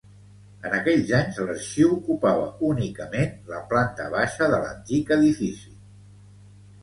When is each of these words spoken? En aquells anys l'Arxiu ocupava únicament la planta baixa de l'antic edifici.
En 0.67 0.75
aquells 0.75 1.11
anys 1.17 1.35
l'Arxiu 1.49 1.91
ocupava 1.97 2.47
únicament 2.69 3.35
la 3.51 3.61
planta 3.73 4.07
baixa 4.15 4.47
de 4.55 4.61
l'antic 4.65 5.11
edifici. 5.19 5.71